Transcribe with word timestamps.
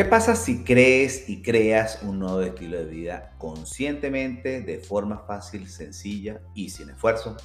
¿Qué 0.00 0.06
pasa 0.06 0.34
si 0.34 0.64
crees 0.64 1.28
y 1.28 1.42
creas 1.42 2.02
un 2.02 2.20
nuevo 2.20 2.40
estilo 2.40 2.78
de 2.78 2.86
vida 2.86 3.34
conscientemente, 3.36 4.62
de 4.62 4.78
forma 4.78 5.18
fácil, 5.26 5.68
sencilla 5.68 6.40
y 6.54 6.70
sin 6.70 6.88
esfuerzo? 6.88 7.36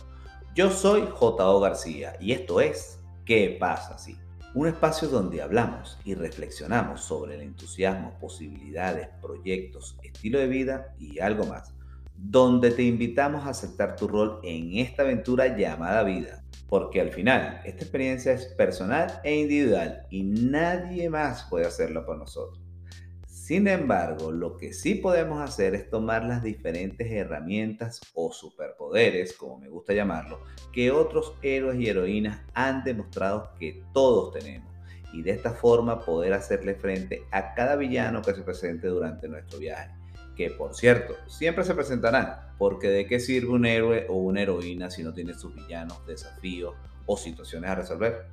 Yo 0.56 0.72
soy 0.72 1.06
J.O. 1.12 1.60
García 1.60 2.16
y 2.22 2.32
esto 2.32 2.62
es 2.62 3.02
¿Qué 3.26 3.58
pasa 3.60 3.98
si? 3.98 4.18
Un 4.54 4.68
espacio 4.68 5.10
donde 5.10 5.42
hablamos 5.42 6.00
y 6.06 6.16
reflexionamos 6.16 7.02
sobre 7.02 7.36
el 7.36 7.42
entusiasmo, 7.42 8.18
posibilidades, 8.22 9.10
proyectos, 9.22 9.98
estilo 10.02 10.40
de 10.40 10.48
vida 10.48 10.96
y 10.98 11.20
algo 11.20 11.46
más. 11.46 11.74
Donde 12.18 12.72
te 12.72 12.84
invitamos 12.84 13.46
a 13.46 13.50
aceptar 13.50 13.96
tu 13.96 14.08
rol 14.08 14.40
en 14.44 14.78
esta 14.78 15.04
aventura 15.04 15.56
llamada 15.58 16.04
vida. 16.04 16.44
Porque 16.68 17.02
al 17.02 17.12
final 17.12 17.62
esta 17.66 17.84
experiencia 17.84 18.34
es 18.34 18.46
personal 18.46 19.20
e 19.24 19.36
individual 19.36 20.08
y 20.10 20.24
nadie 20.24 21.10
más 21.10 21.48
puede 21.50 21.68
hacerlo 21.68 22.06
por 22.06 22.18
nosotros. 22.18 22.66
Sin 23.46 23.68
embargo, 23.68 24.32
lo 24.32 24.58
que 24.58 24.74
sí 24.74 24.96
podemos 24.96 25.40
hacer 25.40 25.76
es 25.76 25.88
tomar 25.92 26.26
las 26.26 26.42
diferentes 26.42 27.12
herramientas 27.12 28.02
o 28.16 28.32
superpoderes, 28.32 29.34
como 29.34 29.60
me 29.60 29.70
gusta 29.70 29.94
llamarlo, 29.94 30.40
que 30.74 30.90
otros 30.90 31.36
héroes 31.44 31.80
y 31.80 31.88
heroínas 31.88 32.42
han 32.56 32.84
demostrado 32.84 33.52
que 33.60 33.84
todos 33.94 34.34
tenemos. 34.34 34.74
Y 35.14 35.22
de 35.22 35.30
esta 35.30 35.52
forma 35.52 36.04
poder 36.04 36.34
hacerle 36.34 36.74
frente 36.74 37.22
a 37.30 37.54
cada 37.54 37.76
villano 37.76 38.24
que 38.24 38.34
se 38.34 38.42
presente 38.42 38.88
durante 38.88 39.28
nuestro 39.28 39.60
viaje 39.60 39.92
que 40.36 40.52
por 40.52 40.76
cierto, 40.76 41.16
siempre 41.28 41.64
se 41.64 41.74
presentarán, 41.74 42.54
porque 42.58 42.90
de 42.90 43.06
qué 43.06 43.20
sirve 43.20 43.50
un 43.50 43.66
héroe 43.66 44.06
o 44.10 44.16
una 44.16 44.42
heroína 44.42 44.92
si 44.92 45.04
no 45.04 45.14
tiene 45.14 45.34
sus 45.34 45.56
villanos, 45.56 46.06
desafíos 46.06 46.76
o 47.06 47.18
situaciones 47.18 47.70
a 47.70 47.76
resolver. 47.76 48.26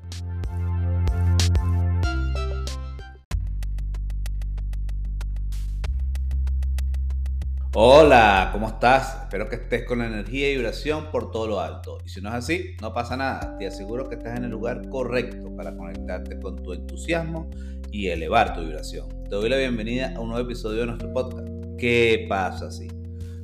Hola, 7.75 8.51
¿cómo 8.53 8.69
estás? 8.69 9.23
Espero 9.23 9.49
que 9.49 9.57
estés 9.57 9.87
con 9.87 10.03
energía 10.03 10.51
y 10.51 10.57
vibración 10.57 11.11
por 11.11 11.31
todo 11.31 11.47
lo 11.47 11.61
alto. 11.61 11.97
Y 12.05 12.11
si 12.11 12.21
no 12.21 12.29
es 12.29 12.35
así, 12.35 12.77
no 12.83 12.93
pasa 12.93 13.17
nada. 13.17 13.57
Te 13.57 13.67
aseguro 13.67 14.11
que 14.11 14.17
estás 14.17 14.37
en 14.37 14.45
el 14.45 14.51
lugar 14.51 14.91
correcto 14.91 15.57
para 15.57 15.75
conectarte 15.75 16.39
con 16.39 16.63
tu 16.63 16.75
entusiasmo 16.75 17.49
y 17.91 18.09
elevar 18.09 18.53
tu 18.53 18.61
vibración. 18.61 19.09
Te 19.25 19.37
doy 19.37 19.49
la 19.49 19.57
bienvenida 19.57 20.13
a 20.15 20.21
un 20.21 20.29
nuevo 20.29 20.45
episodio 20.45 20.81
de 20.81 20.87
nuestro 20.89 21.13
podcast 21.15 21.42
¿Qué 21.83 22.27
pasa 22.29 22.71
si? 22.71 22.87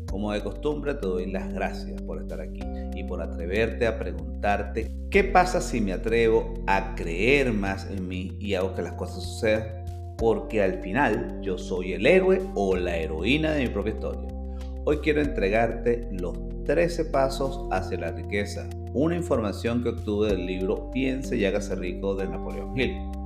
Como 0.08 0.30
de 0.30 0.40
costumbre 0.40 0.94
te 0.94 1.08
doy 1.08 1.26
las 1.26 1.52
gracias 1.52 2.00
por 2.02 2.22
estar 2.22 2.40
aquí 2.40 2.60
y 2.94 3.02
por 3.02 3.20
atreverte 3.20 3.84
a 3.84 3.98
preguntarte 3.98 4.92
qué 5.10 5.24
pasa 5.24 5.60
si 5.60 5.80
me 5.80 5.92
atrevo 5.92 6.54
a 6.68 6.94
creer 6.94 7.52
más 7.52 7.90
en 7.90 8.06
mí 8.06 8.36
y 8.38 8.54
hago 8.54 8.76
que 8.76 8.82
las 8.82 8.92
cosas 8.92 9.24
sucedan, 9.24 10.14
porque 10.16 10.62
al 10.62 10.80
final 10.82 11.40
yo 11.42 11.58
soy 11.58 11.94
el 11.94 12.06
héroe 12.06 12.40
o 12.54 12.76
la 12.76 12.96
heroína 12.96 13.54
de 13.54 13.62
mi 13.62 13.70
propia 13.70 13.94
historia. 13.94 14.28
Hoy 14.84 14.98
quiero 14.98 15.20
entregarte 15.20 16.08
los 16.12 16.38
13 16.64 17.06
pasos 17.06 17.66
hacia 17.72 17.98
la 17.98 18.12
riqueza, 18.12 18.70
una 18.94 19.16
información 19.16 19.82
que 19.82 19.88
obtuve 19.88 20.28
del 20.28 20.46
libro 20.46 20.92
Piense 20.92 21.36
y 21.36 21.44
hágase 21.44 21.74
rico 21.74 22.14
de 22.14 22.28
Napoleón 22.28 22.78
Hill. 22.78 23.17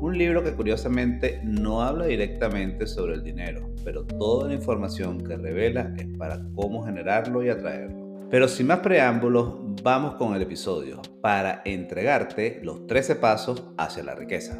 Un 0.00 0.16
libro 0.16 0.42
que 0.42 0.54
curiosamente 0.54 1.42
no 1.44 1.82
habla 1.82 2.06
directamente 2.06 2.86
sobre 2.86 3.16
el 3.16 3.22
dinero, 3.22 3.68
pero 3.84 4.06
toda 4.06 4.48
la 4.48 4.54
información 4.54 5.22
que 5.22 5.36
revela 5.36 5.92
es 5.98 6.06
para 6.16 6.40
cómo 6.54 6.82
generarlo 6.82 7.44
y 7.44 7.50
atraerlo. 7.50 8.26
Pero 8.30 8.48
sin 8.48 8.68
más 8.68 8.78
preámbulos, 8.78 9.56
vamos 9.82 10.14
con 10.14 10.34
el 10.34 10.40
episodio 10.40 11.02
para 11.20 11.60
entregarte 11.66 12.60
los 12.62 12.86
13 12.86 13.16
pasos 13.16 13.62
hacia 13.76 14.02
la 14.02 14.14
riqueza. 14.14 14.58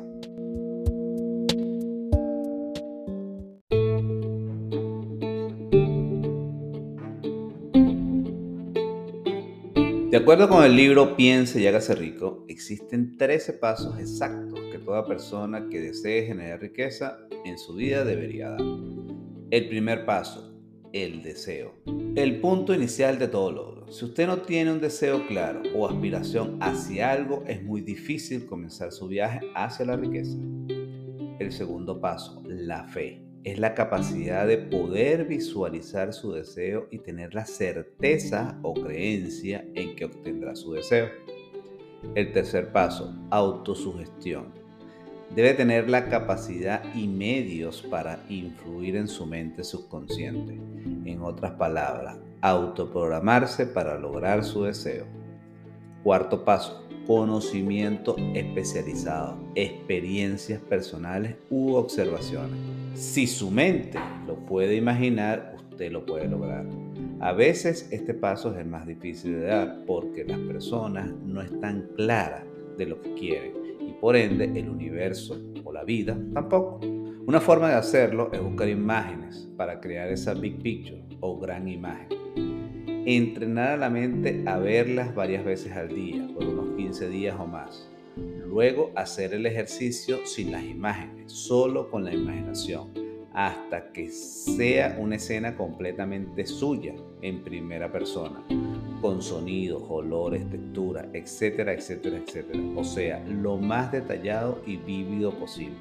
De 10.10 10.16
acuerdo 10.18 10.50
con 10.50 10.64
el 10.64 10.76
libro 10.76 11.16
Piense 11.16 11.62
y 11.62 11.66
hágase 11.66 11.94
rico, 11.94 12.44
existen 12.46 13.16
13 13.16 13.54
pasos 13.54 13.98
exactos 13.98 14.59
toda 14.90 15.06
persona 15.06 15.68
que 15.70 15.80
desee 15.80 16.26
generar 16.26 16.60
riqueza 16.60 17.20
en 17.44 17.56
su 17.58 17.74
vida 17.74 18.04
debería 18.04 18.50
dar. 18.50 18.60
El 19.52 19.68
primer 19.68 20.04
paso, 20.04 20.52
el 20.92 21.22
deseo. 21.22 21.76
El 22.16 22.40
punto 22.40 22.74
inicial 22.74 23.16
de 23.20 23.28
todo 23.28 23.52
logro. 23.52 23.92
Si 23.92 24.04
usted 24.04 24.26
no 24.26 24.38
tiene 24.38 24.72
un 24.72 24.80
deseo 24.80 25.28
claro 25.28 25.62
o 25.76 25.86
aspiración 25.86 26.58
hacia 26.60 27.12
algo, 27.12 27.44
es 27.46 27.62
muy 27.62 27.82
difícil 27.82 28.46
comenzar 28.46 28.90
su 28.90 29.06
viaje 29.06 29.38
hacia 29.54 29.86
la 29.86 29.96
riqueza. 29.96 30.36
El 31.38 31.52
segundo 31.52 32.00
paso, 32.00 32.42
la 32.44 32.82
fe 32.82 33.24
es 33.44 33.60
la 33.60 33.74
capacidad 33.74 34.44
de 34.44 34.58
poder 34.58 35.24
visualizar 35.26 36.12
su 36.12 36.32
deseo 36.32 36.88
y 36.90 36.98
tener 36.98 37.32
la 37.32 37.46
certeza 37.46 38.58
o 38.64 38.74
creencia 38.74 39.64
en 39.76 39.94
que 39.94 40.06
obtendrá 40.06 40.56
su 40.56 40.72
deseo. 40.72 41.10
El 42.16 42.32
tercer 42.32 42.72
paso, 42.72 43.14
autosugestión. 43.30 44.59
Debe 45.34 45.54
tener 45.54 45.88
la 45.88 46.08
capacidad 46.08 46.82
y 46.92 47.06
medios 47.06 47.82
para 47.82 48.18
influir 48.28 48.96
en 48.96 49.06
su 49.06 49.26
mente 49.26 49.62
subconsciente. 49.62 50.60
En 51.04 51.22
otras 51.22 51.52
palabras, 51.52 52.18
autoprogramarse 52.40 53.66
para 53.66 53.96
lograr 53.96 54.42
su 54.42 54.64
deseo. 54.64 55.06
Cuarto 56.02 56.44
paso, 56.44 56.84
conocimiento 57.06 58.16
especializado, 58.34 59.38
experiencias 59.54 60.60
personales 60.62 61.36
u 61.48 61.74
observaciones. 61.74 62.58
Si 62.94 63.28
su 63.28 63.52
mente 63.52 64.00
lo 64.26 64.34
puede 64.34 64.74
imaginar, 64.74 65.54
usted 65.70 65.92
lo 65.92 66.04
puede 66.06 66.26
lograr. 66.26 66.66
A 67.20 67.32
veces 67.32 67.86
este 67.92 68.14
paso 68.14 68.50
es 68.52 68.58
el 68.58 68.66
más 68.66 68.84
difícil 68.84 69.34
de 69.34 69.46
dar 69.46 69.84
porque 69.86 70.24
las 70.24 70.40
personas 70.40 71.08
no 71.24 71.40
están 71.40 71.88
claras 71.94 72.42
de 72.76 72.86
lo 72.86 73.00
que 73.00 73.14
quieren 73.14 73.59
por 74.00 74.16
ende 74.16 74.44
el 74.58 74.68
universo 74.68 75.38
o 75.64 75.72
la 75.72 75.84
vida 75.84 76.16
tampoco. 76.32 76.80
Una 77.26 77.40
forma 77.40 77.68
de 77.68 77.74
hacerlo 77.74 78.30
es 78.32 78.42
buscar 78.42 78.68
imágenes 78.68 79.48
para 79.56 79.80
crear 79.80 80.08
esa 80.08 80.34
big 80.34 80.60
picture 80.62 81.02
o 81.20 81.38
gran 81.38 81.68
imagen. 81.68 82.08
Entrenar 83.06 83.70
a 83.70 83.76
la 83.76 83.90
mente 83.90 84.42
a 84.46 84.58
verlas 84.58 85.14
varias 85.14 85.44
veces 85.44 85.72
al 85.72 85.88
día, 85.88 86.26
por 86.34 86.44
unos 86.44 86.76
15 86.76 87.08
días 87.08 87.36
o 87.38 87.46
más. 87.46 87.88
Luego 88.46 88.90
hacer 88.96 89.32
el 89.32 89.46
ejercicio 89.46 90.18
sin 90.26 90.50
las 90.50 90.64
imágenes, 90.64 91.30
solo 91.32 91.88
con 91.90 92.04
la 92.04 92.12
imaginación, 92.12 92.92
hasta 93.32 93.92
que 93.92 94.08
sea 94.08 94.96
una 94.98 95.16
escena 95.16 95.56
completamente 95.56 96.46
suya 96.46 96.94
en 97.22 97.42
primera 97.42 97.90
persona, 97.92 98.42
con 99.00 99.22
sonidos, 99.22 99.82
olores, 99.88 100.48
texturas, 100.50 101.06
etcétera, 101.12 101.72
etcétera, 101.72 102.18
etcétera. 102.18 102.60
O 102.76 102.84
sea, 102.84 103.24
lo 103.26 103.56
más 103.56 103.92
detallado 103.92 104.62
y 104.66 104.76
vívido 104.76 105.32
posible. 105.32 105.76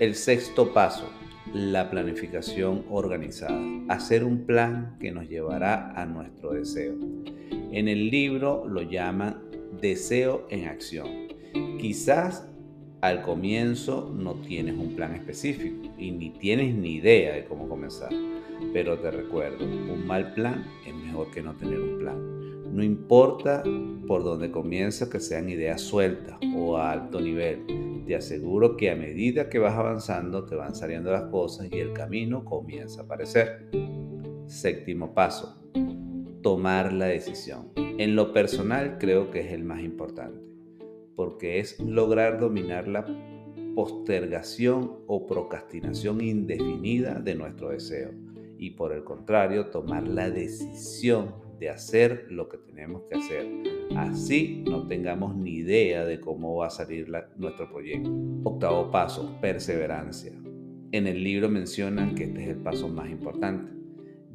El 0.00 0.14
sexto 0.14 0.72
paso, 0.72 1.08
la 1.54 1.90
planificación 1.90 2.84
organizada. 2.90 3.60
Hacer 3.88 4.24
un 4.24 4.44
plan 4.44 4.96
que 5.00 5.12
nos 5.12 5.28
llevará 5.28 5.92
a 5.92 6.04
nuestro 6.04 6.52
deseo. 6.52 6.94
En 7.72 7.88
el 7.88 8.10
libro 8.10 8.66
lo 8.66 8.82
llaman 8.82 9.42
deseo 9.80 10.46
en 10.50 10.66
acción. 10.66 11.28
Quizás 11.78 12.48
al 13.00 13.22
comienzo 13.22 14.12
no 14.16 14.34
tienes 14.34 14.76
un 14.76 14.96
plan 14.96 15.14
específico 15.14 15.87
y 15.98 16.10
ni 16.10 16.30
tienes 16.30 16.74
ni 16.74 16.96
idea 16.96 17.34
de 17.34 17.44
cómo 17.44 17.68
comenzar. 17.68 18.10
Pero 18.72 18.98
te 18.98 19.10
recuerdo, 19.10 19.64
un 19.64 20.06
mal 20.06 20.32
plan 20.34 20.64
es 20.86 20.94
mejor 20.94 21.30
que 21.30 21.42
no 21.42 21.54
tener 21.54 21.80
un 21.80 21.98
plan. 21.98 22.74
No 22.74 22.82
importa 22.82 23.62
por 24.06 24.24
dónde 24.24 24.50
comienza 24.50 25.08
que 25.08 25.20
sean 25.20 25.48
ideas 25.48 25.80
sueltas 25.80 26.38
o 26.54 26.76
a 26.76 26.92
alto 26.92 27.20
nivel. 27.20 28.04
Te 28.06 28.16
aseguro 28.16 28.76
que 28.76 28.90
a 28.90 28.96
medida 28.96 29.48
que 29.48 29.58
vas 29.58 29.74
avanzando 29.74 30.44
te 30.44 30.54
van 30.54 30.74
saliendo 30.74 31.10
las 31.10 31.24
cosas 31.24 31.68
y 31.70 31.78
el 31.78 31.92
camino 31.92 32.44
comienza 32.44 33.02
a 33.02 33.04
aparecer. 33.04 33.70
Séptimo 34.46 35.14
paso, 35.14 35.62
tomar 36.42 36.92
la 36.92 37.06
decisión. 37.06 37.72
En 37.76 38.16
lo 38.16 38.32
personal 38.32 38.98
creo 38.98 39.30
que 39.30 39.40
es 39.40 39.52
el 39.52 39.64
más 39.64 39.82
importante 39.82 40.48
porque 41.18 41.58
es 41.58 41.80
lograr 41.80 42.38
dominar 42.38 42.86
la 42.86 43.04
postergación 43.78 45.04
o 45.06 45.24
procrastinación 45.24 46.20
indefinida 46.20 47.20
de 47.20 47.36
nuestro 47.36 47.68
deseo 47.68 48.10
y 48.58 48.70
por 48.70 48.92
el 48.92 49.04
contrario 49.04 49.66
tomar 49.66 50.02
la 50.02 50.28
decisión 50.30 51.36
de 51.60 51.70
hacer 51.70 52.26
lo 52.28 52.48
que 52.48 52.58
tenemos 52.58 53.02
que 53.04 53.18
hacer. 53.18 53.46
Así 53.94 54.64
no 54.66 54.88
tengamos 54.88 55.36
ni 55.36 55.58
idea 55.58 56.04
de 56.04 56.18
cómo 56.18 56.56
va 56.56 56.66
a 56.66 56.70
salir 56.70 57.06
nuestro 57.36 57.70
proyecto. 57.70 58.10
Octavo 58.42 58.90
paso, 58.90 59.38
perseverancia. 59.40 60.32
En 60.90 61.06
el 61.06 61.22
libro 61.22 61.48
mencionan 61.48 62.16
que 62.16 62.24
este 62.24 62.42
es 62.42 62.48
el 62.48 62.56
paso 62.56 62.88
más 62.88 63.08
importante 63.08 63.78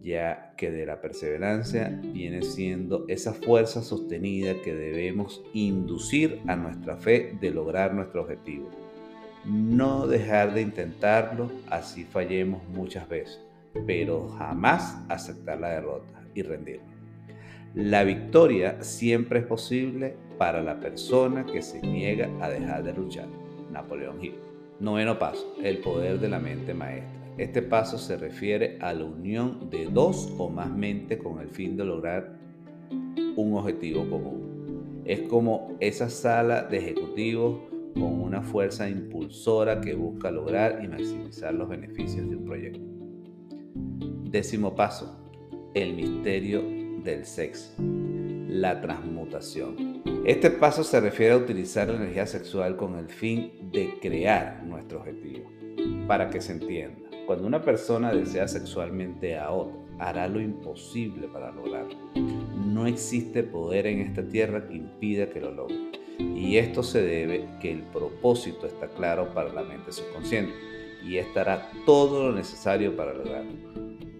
ya 0.01 0.53
que 0.57 0.69
de 0.69 0.85
la 0.85 0.99
perseverancia 0.99 2.01
viene 2.13 2.41
siendo 2.41 3.05
esa 3.07 3.33
fuerza 3.33 3.81
sostenida 3.81 4.53
que 4.61 4.73
debemos 4.75 5.41
inducir 5.53 6.41
a 6.47 6.57
nuestra 6.57 6.97
fe 6.97 7.37
de 7.39 7.51
lograr 7.51 7.93
nuestro 7.93 8.21
objetivo. 8.23 8.82
No 9.45 10.07
dejar 10.07 10.53
de 10.53 10.61
intentarlo, 10.61 11.51
así 11.69 12.05
fallemos 12.05 12.61
muchas 12.69 13.09
veces, 13.09 13.41
pero 13.85 14.29
jamás 14.29 14.97
aceptar 15.09 15.59
la 15.59 15.69
derrota 15.69 16.23
y 16.33 16.43
rendirnos. 16.43 16.93
La 17.75 18.05
victoria 18.05 18.81
siempre 18.81 19.39
es 19.39 19.45
posible 19.45 20.15
para 20.37 20.63
la 20.63 20.79
persona 20.79 21.45
que 21.45 21.61
se 21.61 21.81
niega 21.81 22.29
a 22.39 22.47
dejar 22.47 22.83
de 22.83 22.93
luchar. 22.93 23.27
Napoleón 23.69 24.23
Hill. 24.23 24.35
Noveno 24.79 25.19
paso, 25.19 25.55
el 25.61 25.79
poder 25.79 26.19
de 26.19 26.29
la 26.29 26.39
mente 26.39 26.73
maestra. 26.73 27.11
Este 27.37 27.61
paso 27.61 27.97
se 27.97 28.15
refiere 28.15 28.77
a 28.79 28.93
la 28.93 29.03
unión 29.03 29.69
de 29.69 29.87
dos 29.87 30.33
o 30.37 30.49
más 30.49 30.69
mentes 30.69 31.17
con 31.17 31.41
el 31.41 31.49
fin 31.49 31.75
de 31.75 31.83
lograr 31.83 32.37
un 33.35 33.57
objetivo 33.57 34.09
común. 34.09 35.01
Es 35.03 35.21
como 35.21 35.75
esa 35.79 36.09
sala 36.09 36.63
de 36.63 36.77
ejecutivos 36.77 37.72
con 37.93 38.21
una 38.21 38.41
fuerza 38.41 38.89
impulsora 38.89 39.81
que 39.81 39.93
busca 39.93 40.31
lograr 40.31 40.83
y 40.83 40.87
maximizar 40.87 41.53
los 41.53 41.69
beneficios 41.69 42.29
de 42.29 42.35
un 42.35 42.45
proyecto. 42.45 42.81
Décimo 44.29 44.75
paso, 44.75 45.31
el 45.73 45.93
misterio 45.93 46.61
del 47.03 47.25
sexo, 47.25 47.73
la 47.79 48.81
transmutación. 48.81 50.01
Este 50.25 50.49
paso 50.49 50.83
se 50.83 50.99
refiere 50.99 51.33
a 51.33 51.37
utilizar 51.37 51.87
la 51.89 51.95
energía 51.95 52.25
sexual 52.25 52.77
con 52.77 52.95
el 52.95 53.09
fin 53.09 53.51
de 53.71 53.99
crear 54.01 54.63
nuestro 54.63 54.99
objetivo. 54.99 55.51
Para 56.07 56.29
que 56.29 56.41
se 56.41 56.53
entienda, 56.53 56.97
cuando 57.25 57.47
una 57.47 57.61
persona 57.61 58.13
desea 58.13 58.47
sexualmente 58.47 59.37
a 59.37 59.51
otra, 59.51 59.77
hará 59.99 60.27
lo 60.27 60.41
imposible 60.41 61.27
para 61.27 61.51
lograrlo. 61.51 61.97
No 62.65 62.87
existe 62.87 63.43
poder 63.43 63.87
en 63.87 63.99
esta 63.99 64.27
tierra 64.27 64.67
que 64.67 64.75
impida 64.75 65.29
que 65.29 65.39
lo 65.39 65.51
logre. 65.51 65.92
Y 66.19 66.57
esto 66.57 66.83
se 66.83 67.01
debe 67.01 67.47
que 67.61 67.71
el 67.71 67.81
propósito 67.83 68.67
está 68.67 68.87
claro 68.87 69.33
para 69.33 69.51
la 69.51 69.63
mente 69.63 69.91
subconsciente 69.91 70.53
y 71.03 71.17
estará 71.17 71.69
todo 71.85 72.29
lo 72.29 72.35
necesario 72.35 72.95
para 72.95 73.13
lograrlo. 73.13 73.51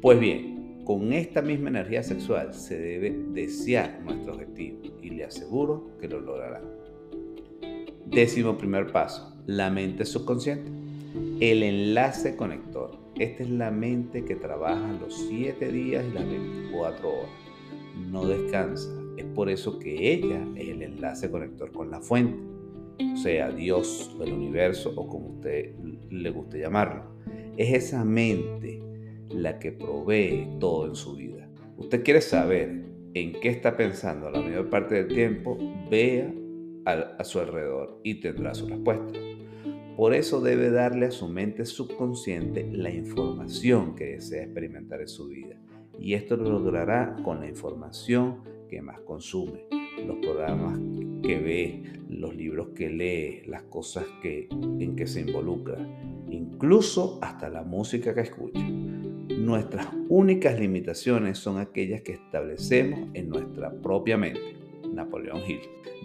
Pues 0.01 0.19
bien, 0.19 0.81
con 0.83 1.13
esta 1.13 1.41
misma 1.41 1.69
energía 1.69 2.03
sexual 2.03 2.53
se 2.53 2.77
debe 2.77 3.11
desear 3.29 4.01
nuestro 4.03 4.33
objetivo 4.33 4.81
y 5.01 5.11
le 5.11 5.23
aseguro 5.23 5.97
que 5.99 6.07
lo 6.07 6.19
logrará. 6.19 6.61
Décimo 8.05 8.57
primer 8.57 8.91
paso, 8.91 9.33
la 9.45 9.69
mente 9.69 10.05
subconsciente. 10.05 10.71
El 11.39 11.63
enlace 11.63 12.35
conector. 12.35 12.97
Esta 13.17 13.43
es 13.43 13.49
la 13.49 13.69
mente 13.71 14.25
que 14.25 14.35
trabaja 14.35 14.93
los 14.99 15.15
7 15.27 15.71
días 15.71 16.03
y 16.09 16.13
las 16.13 16.25
24 16.25 17.09
horas. 17.09 17.29
No 18.09 18.25
descansa. 18.25 19.02
Por 19.33 19.49
eso 19.49 19.79
que 19.79 20.13
ella 20.13 20.45
es 20.55 20.69
el 20.69 20.81
enlace 20.81 21.29
conector 21.29 21.71
con 21.71 21.91
la 21.91 22.01
fuente. 22.01 22.37
O 23.13 23.17
sea, 23.17 23.51
Dios, 23.51 24.15
el 24.21 24.33
universo 24.33 24.93
o 24.95 25.07
como 25.07 25.27
usted 25.35 25.73
le 26.09 26.29
guste 26.29 26.59
llamarlo. 26.59 27.03
Es 27.57 27.73
esa 27.73 28.03
mente 28.03 28.81
la 29.29 29.59
que 29.59 29.71
provee 29.71 30.47
todo 30.59 30.87
en 30.87 30.95
su 30.95 31.15
vida. 31.15 31.49
Usted 31.77 32.03
quiere 32.03 32.21
saber 32.21 32.83
en 33.13 33.39
qué 33.39 33.49
está 33.49 33.75
pensando 33.77 34.29
la 34.29 34.41
mayor 34.41 34.69
parte 34.69 34.95
del 34.95 35.07
tiempo, 35.07 35.57
vea 35.89 36.33
a, 36.85 37.23
su 37.23 37.39
alrededor 37.39 37.99
y 38.03 38.15
tendrá 38.15 38.53
su 38.53 38.67
respuesta. 38.67 39.19
Por 39.95 40.15
eso 40.15 40.41
debe 40.41 40.71
darle 40.71 41.07
a 41.07 41.11
su 41.11 41.27
mente 41.27 41.65
subconsciente 41.65 42.67
la 42.71 42.89
información 42.89 43.95
que 43.95 44.05
desea 44.05 44.43
experimentar 44.43 45.01
en 45.01 45.07
su 45.07 45.27
vida. 45.27 45.55
Y 45.99 46.15
esto 46.15 46.35
lo 46.35 46.49
logrará 46.49 47.15
con 47.23 47.39
la 47.39 47.47
información 47.47 48.37
que 48.73 48.81
más 48.81 48.99
consume, 49.01 49.65
los 50.03 50.17
programas 50.17 50.79
que 51.21 51.37
ve, 51.37 51.83
los 52.09 52.35
libros 52.35 52.69
que 52.69 52.89
lee, 52.89 53.43
las 53.45 53.61
cosas 53.63 54.03
que, 54.19 54.47
en 54.49 54.95
que 54.95 55.05
se 55.05 55.21
involucra, 55.21 55.77
incluso 56.31 57.19
hasta 57.21 57.49
la 57.49 57.61
música 57.61 58.15
que 58.15 58.21
escucha. 58.21 58.67
Nuestras 59.37 59.89
únicas 60.09 60.59
limitaciones 60.59 61.37
son 61.37 61.59
aquellas 61.59 62.01
que 62.01 62.13
establecemos 62.13 63.09
en 63.13 63.29
nuestra 63.29 63.71
propia 63.71 64.17
mente. 64.17 64.57
Napoleón 64.91 65.41
Hill. 65.47 65.59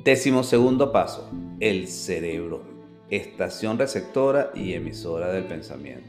Décimo 0.04 0.42
segundo 0.42 0.92
paso, 0.92 1.30
el 1.60 1.88
cerebro, 1.88 2.64
estación 3.08 3.78
receptora 3.78 4.50
y 4.54 4.74
emisora 4.74 5.32
del 5.32 5.44
pensamiento. 5.44 6.06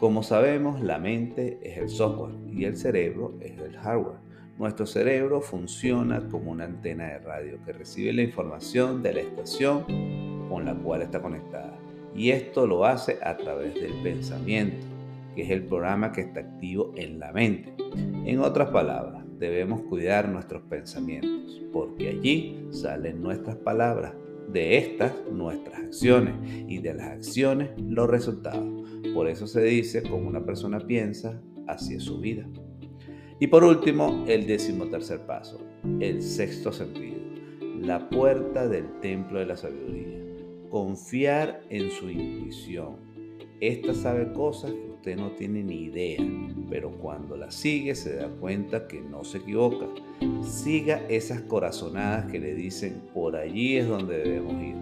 Como 0.00 0.24
sabemos, 0.24 0.80
la 0.80 0.98
mente 0.98 1.60
es 1.62 1.78
el 1.78 1.88
software 1.88 2.34
y 2.52 2.64
el 2.64 2.76
cerebro 2.76 3.34
es 3.40 3.56
el 3.60 3.76
hardware. 3.76 4.25
Nuestro 4.58 4.86
cerebro 4.86 5.42
funciona 5.42 6.26
como 6.30 6.50
una 6.50 6.64
antena 6.64 7.08
de 7.08 7.18
radio 7.18 7.58
que 7.66 7.74
recibe 7.74 8.14
la 8.14 8.22
información 8.22 9.02
de 9.02 9.12
la 9.12 9.20
estación 9.20 9.84
con 10.48 10.64
la 10.64 10.74
cual 10.74 11.02
está 11.02 11.20
conectada. 11.20 11.76
Y 12.14 12.30
esto 12.30 12.66
lo 12.66 12.86
hace 12.86 13.18
a 13.22 13.36
través 13.36 13.74
del 13.74 13.92
pensamiento, 14.02 14.86
que 15.34 15.42
es 15.42 15.50
el 15.50 15.64
programa 15.64 16.10
que 16.10 16.22
está 16.22 16.40
activo 16.40 16.92
en 16.96 17.18
la 17.18 17.32
mente. 17.32 17.74
En 18.24 18.40
otras 18.40 18.70
palabras, 18.70 19.24
debemos 19.38 19.82
cuidar 19.82 20.30
nuestros 20.30 20.62
pensamientos, 20.62 21.62
porque 21.70 22.08
allí 22.08 22.66
salen 22.70 23.20
nuestras 23.20 23.56
palabras, 23.56 24.14
de 24.48 24.78
estas 24.78 25.12
nuestras 25.30 25.80
acciones 25.80 26.34
y 26.68 26.78
de 26.78 26.94
las 26.94 27.08
acciones 27.08 27.70
los 27.78 28.08
resultados. 28.08 28.88
Por 29.12 29.28
eso 29.28 29.46
se 29.46 29.62
dice, 29.62 30.02
como 30.02 30.28
una 30.28 30.46
persona 30.46 30.78
piensa, 30.78 31.42
así 31.66 31.96
es 31.96 32.04
su 32.04 32.20
vida. 32.20 32.46
Y 33.38 33.48
por 33.48 33.64
último, 33.64 34.24
el 34.26 34.46
decimotercer 34.46 35.26
paso, 35.26 35.60
el 36.00 36.22
sexto 36.22 36.72
sentido, 36.72 37.20
la 37.78 38.08
puerta 38.08 38.66
del 38.66 38.98
templo 39.00 39.38
de 39.38 39.44
la 39.44 39.56
sabiduría. 39.58 40.24
Confiar 40.70 41.60
en 41.68 41.90
su 41.90 42.08
intuición. 42.08 42.96
Esta 43.60 43.92
sabe 43.92 44.32
cosas 44.32 44.70
que 44.72 44.90
usted 44.90 45.16
no 45.16 45.32
tiene 45.32 45.62
ni 45.62 45.82
idea, 45.84 46.18
pero 46.70 46.90
cuando 46.92 47.36
la 47.36 47.50
sigue 47.50 47.94
se 47.94 48.16
da 48.16 48.28
cuenta 48.28 48.88
que 48.88 49.02
no 49.02 49.22
se 49.22 49.38
equivoca. 49.38 49.86
Siga 50.42 51.02
esas 51.10 51.42
corazonadas 51.42 52.32
que 52.32 52.38
le 52.38 52.54
dicen 52.54 53.02
por 53.12 53.36
allí 53.36 53.76
es 53.76 53.86
donde 53.86 54.16
debemos 54.16 54.62
ir. 54.62 54.76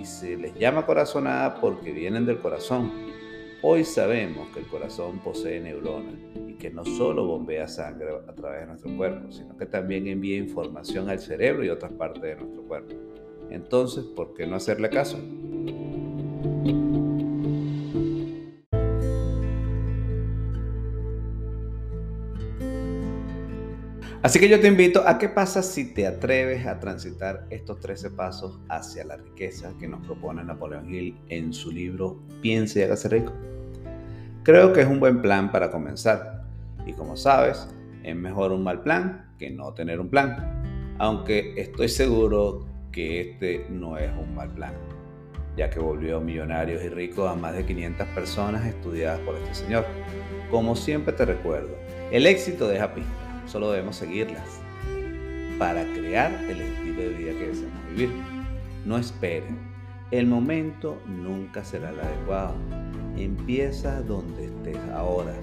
Y 0.00 0.04
se 0.04 0.36
les 0.36 0.54
llama 0.54 0.86
corazonada 0.86 1.60
porque 1.60 1.90
vienen 1.90 2.24
del 2.24 2.38
corazón. 2.38 2.92
Hoy 3.62 3.84
sabemos 3.84 4.48
que 4.54 4.60
el 4.60 4.66
corazón 4.66 5.18
posee 5.18 5.60
neuronas 5.60 6.14
que 6.60 6.70
no 6.70 6.84
solo 6.84 7.26
bombea 7.26 7.66
sangre 7.66 8.10
a 8.28 8.32
través 8.34 8.60
de 8.60 8.66
nuestro 8.66 8.96
cuerpo, 8.96 9.32
sino 9.32 9.56
que 9.56 9.66
también 9.66 10.06
envía 10.06 10.36
información 10.36 11.08
al 11.08 11.18
cerebro 11.18 11.64
y 11.64 11.70
otras 11.70 11.90
partes 11.92 12.22
de 12.22 12.36
nuestro 12.36 12.62
cuerpo. 12.62 12.94
Entonces, 13.50 14.04
¿por 14.04 14.34
qué 14.34 14.46
no 14.46 14.56
hacerle 14.56 14.90
caso? 14.90 15.18
Así 24.22 24.38
que 24.38 24.50
yo 24.50 24.60
te 24.60 24.68
invito 24.68 25.02
a 25.08 25.16
qué 25.16 25.30
pasa 25.30 25.62
si 25.62 25.94
te 25.94 26.06
atreves 26.06 26.66
a 26.66 26.78
transitar 26.78 27.46
estos 27.48 27.80
13 27.80 28.10
pasos 28.10 28.60
hacia 28.68 29.02
la 29.04 29.16
riqueza 29.16 29.72
que 29.80 29.88
nos 29.88 30.06
propone 30.06 30.44
Napoleón 30.44 30.94
Hill 30.94 31.18
en 31.30 31.54
su 31.54 31.72
libro 31.72 32.20
Piense 32.42 32.80
y 32.80 32.82
hágase 32.82 33.08
rico. 33.08 33.32
Creo 34.42 34.74
que 34.74 34.82
es 34.82 34.86
un 34.86 35.00
buen 35.00 35.22
plan 35.22 35.50
para 35.50 35.70
comenzar. 35.70 36.39
Y 36.90 36.92
como 36.92 37.16
sabes, 37.16 37.68
es 38.02 38.16
mejor 38.16 38.50
un 38.50 38.64
mal 38.64 38.82
plan 38.82 39.32
que 39.38 39.48
no 39.48 39.72
tener 39.74 40.00
un 40.00 40.08
plan. 40.08 40.96
Aunque 40.98 41.54
estoy 41.56 41.88
seguro 41.88 42.66
que 42.90 43.20
este 43.20 43.66
no 43.70 43.96
es 43.96 44.10
un 44.18 44.34
mal 44.34 44.50
plan, 44.50 44.74
ya 45.56 45.70
que 45.70 45.78
volvió 45.78 46.20
millonarios 46.20 46.82
y 46.82 46.88
ricos 46.88 47.30
a 47.30 47.36
más 47.36 47.54
de 47.54 47.64
500 47.64 48.08
personas 48.08 48.66
estudiadas 48.66 49.20
por 49.20 49.36
este 49.36 49.54
señor. 49.54 49.86
Como 50.50 50.74
siempre 50.74 51.12
te 51.12 51.24
recuerdo, 51.24 51.76
el 52.10 52.26
éxito 52.26 52.66
deja 52.66 52.92
pistas 52.92 53.14
solo 53.46 53.70
debemos 53.70 53.96
seguirlas 53.96 54.60
para 55.58 55.84
crear 55.92 56.32
el 56.48 56.60
estilo 56.60 57.02
de 57.02 57.08
vida 57.10 57.32
que 57.32 57.48
deseamos 57.48 57.90
vivir. 57.90 58.10
No 58.84 58.96
esperen, 58.96 59.58
el 60.10 60.26
momento 60.26 61.00
nunca 61.06 61.64
será 61.64 61.90
el 61.90 62.00
adecuado. 62.00 62.54
Empieza 63.16 64.02
donde 64.02 64.46
estés 64.46 64.78
ahora. 64.92 65.34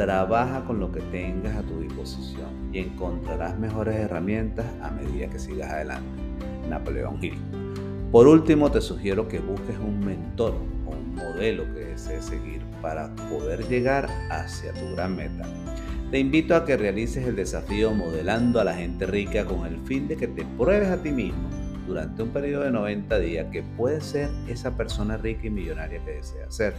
Trabaja 0.00 0.64
con 0.64 0.80
lo 0.80 0.90
que 0.90 1.02
tengas 1.12 1.54
a 1.56 1.62
tu 1.62 1.78
disposición 1.78 2.70
y 2.72 2.78
encontrarás 2.78 3.58
mejores 3.58 3.96
herramientas 3.96 4.64
a 4.80 4.90
medida 4.90 5.28
que 5.28 5.38
sigas 5.38 5.70
adelante. 5.70 6.08
Napoleón 6.70 7.22
Hill. 7.22 7.36
Por 8.10 8.26
último, 8.26 8.70
te 8.72 8.80
sugiero 8.80 9.28
que 9.28 9.40
busques 9.40 9.76
un 9.76 10.00
mentor 10.00 10.54
o 10.86 10.92
un 10.92 11.14
modelo 11.16 11.64
que 11.74 11.80
desees 11.80 12.24
seguir 12.24 12.62
para 12.80 13.14
poder 13.28 13.68
llegar 13.68 14.08
hacia 14.30 14.72
tu 14.72 14.90
gran 14.94 15.16
meta. 15.16 15.44
Te 16.10 16.18
invito 16.18 16.56
a 16.56 16.64
que 16.64 16.78
realices 16.78 17.26
el 17.26 17.36
desafío 17.36 17.92
modelando 17.92 18.58
a 18.58 18.64
la 18.64 18.72
gente 18.72 19.04
rica 19.04 19.44
con 19.44 19.66
el 19.66 19.78
fin 19.80 20.08
de 20.08 20.16
que 20.16 20.28
te 20.28 20.46
pruebes 20.56 20.88
a 20.88 21.02
ti 21.02 21.10
mismo 21.10 21.46
durante 21.86 22.22
un 22.22 22.30
periodo 22.30 22.64
de 22.64 22.70
90 22.70 23.18
días 23.18 23.48
que 23.52 23.62
puedes 23.76 24.04
ser 24.04 24.30
esa 24.48 24.78
persona 24.78 25.18
rica 25.18 25.46
y 25.46 25.50
millonaria 25.50 26.02
que 26.02 26.12
deseas 26.12 26.54
ser. 26.54 26.72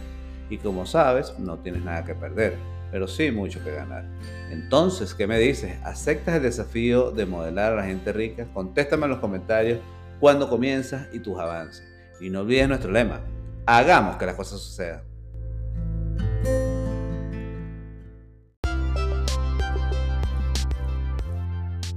Y 0.50 0.58
como 0.58 0.86
sabes, 0.86 1.38
no 1.38 1.60
tienes 1.60 1.84
nada 1.84 2.04
que 2.04 2.16
perder, 2.16 2.56
pero 2.92 3.08
sí 3.08 3.32
mucho 3.32 3.64
que 3.64 3.72
ganar. 3.72 4.04
Entonces, 4.50 5.14
¿qué 5.14 5.26
me 5.26 5.38
dices? 5.38 5.78
¿Aceptas 5.82 6.36
el 6.36 6.42
desafío 6.42 7.10
de 7.10 7.24
modelar 7.24 7.72
a 7.72 7.76
la 7.76 7.84
gente 7.84 8.12
rica? 8.12 8.46
Contéstame 8.52 9.06
en 9.06 9.10
los 9.12 9.18
comentarios 9.18 9.80
cuándo 10.20 10.48
comienzas 10.48 11.08
y 11.12 11.18
tus 11.18 11.40
avances. 11.40 11.82
Y 12.20 12.28
no 12.28 12.42
olvides 12.42 12.68
nuestro 12.68 12.92
lema, 12.92 13.20
Hagamos 13.64 14.16
que 14.16 14.26
las 14.26 14.34
cosas 14.34 14.60
sucedan. 14.60 15.02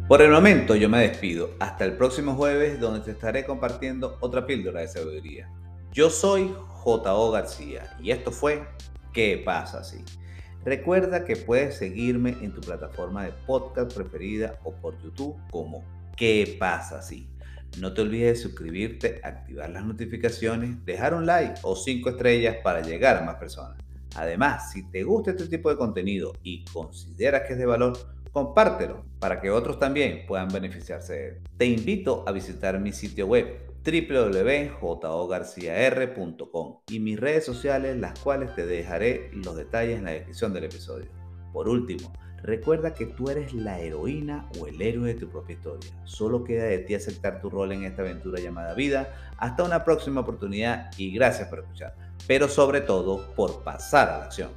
Por 0.07 0.21
el 0.21 0.31
momento 0.31 0.75
yo 0.75 0.87
me 0.87 0.99
despido. 0.99 1.49
Hasta 1.59 1.83
el 1.83 1.97
próximo 1.97 2.35
jueves 2.35 2.79
donde 2.79 3.01
te 3.01 3.11
estaré 3.11 3.43
compartiendo 3.45 4.17
otra 4.21 4.45
píldora 4.45 4.81
de 4.81 4.87
sabiduría. 4.87 5.49
Yo 5.91 6.09
soy 6.09 6.55
J.O. 6.67 7.31
García 7.31 7.97
y 7.99 8.11
esto 8.11 8.31
fue 8.31 8.63
¿Qué 9.11 9.41
pasa 9.43 9.79
así? 9.79 10.03
Recuerda 10.65 11.25
que 11.25 11.35
puedes 11.35 11.77
seguirme 11.77 12.31
en 12.41 12.51
tu 12.51 12.59
plataforma 12.59 13.23
de 13.23 13.31
podcast 13.45 13.93
preferida 13.93 14.59
o 14.63 14.73
por 14.73 14.99
YouTube 15.03 15.35
como 15.51 15.83
¿Qué 16.17 16.57
pasa 16.59 16.97
así? 16.97 17.29
No 17.79 17.93
te 17.93 18.01
olvides 18.01 18.37
de 18.37 18.43
suscribirte, 18.43 19.19
activar 19.21 19.69
las 19.69 19.85
notificaciones, 19.85 20.83
dejar 20.83 21.13
un 21.13 21.27
like 21.27 21.59
o 21.61 21.75
cinco 21.75 22.09
estrellas 22.09 22.57
para 22.63 22.81
llegar 22.81 23.17
a 23.17 23.21
más 23.21 23.35
personas. 23.35 23.77
Además, 24.15 24.71
si 24.71 24.89
te 24.89 25.03
gusta 25.03 25.31
este 25.31 25.45
tipo 25.47 25.69
de 25.69 25.77
contenido 25.77 26.33
y 26.41 26.65
consideras 26.65 27.43
que 27.45 27.53
es 27.53 27.59
de 27.59 27.65
valor, 27.67 27.97
compártelo 28.31 29.05
para 29.19 29.39
que 29.39 29.51
otros 29.51 29.77
también 29.77 30.25
puedan 30.25 30.47
beneficiarse 30.47 31.13
de 31.13 31.27
él. 31.27 31.37
Te 31.57 31.65
invito 31.65 32.23
a 32.25 32.31
visitar 32.31 32.79
mi 32.79 32.91
sitio 32.91 33.27
web 33.27 33.64
www.jogarciar.com 33.85 36.77
y 36.89 36.99
mis 36.99 37.19
redes 37.19 37.45
sociales, 37.45 37.95
las 37.97 38.17
cuales 38.19 38.55
te 38.55 38.65
dejaré 38.65 39.29
los 39.33 39.55
detalles 39.55 39.99
en 39.99 40.05
la 40.05 40.11
descripción 40.11 40.51
del 40.53 40.63
episodio. 40.63 41.11
Por 41.53 41.69
último, 41.69 42.11
recuerda 42.41 42.95
que 42.95 43.05
tú 43.05 43.29
eres 43.29 43.53
la 43.53 43.79
heroína 43.79 44.49
o 44.59 44.65
el 44.67 44.81
héroe 44.81 45.13
de 45.13 45.19
tu 45.19 45.29
propia 45.29 45.53
historia. 45.53 45.91
Solo 46.03 46.43
queda 46.43 46.63
de 46.63 46.79
ti 46.79 46.95
aceptar 46.95 47.39
tu 47.39 47.49
rol 47.49 47.71
en 47.71 47.83
esta 47.83 48.01
aventura 48.01 48.41
llamada 48.41 48.73
vida. 48.73 49.13
Hasta 49.37 49.63
una 49.63 49.83
próxima 49.83 50.21
oportunidad 50.21 50.89
y 50.97 51.13
gracias 51.13 51.47
por 51.47 51.59
escuchar, 51.59 51.95
pero 52.27 52.49
sobre 52.49 52.81
todo 52.81 53.35
por 53.35 53.63
pasar 53.63 54.09
a 54.09 54.17
la 54.17 54.25
acción. 54.25 54.49